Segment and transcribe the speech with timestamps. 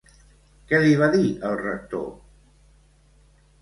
[0.71, 2.05] Què li va dir el rector?